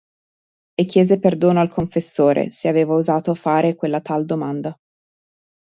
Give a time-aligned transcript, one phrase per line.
[0.73, 4.75] E chiese perdono al confessore se aveva osato fare quella tal domanda.